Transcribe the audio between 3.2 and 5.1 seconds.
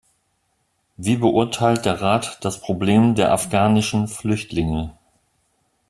afghanischen Flüchtlinge?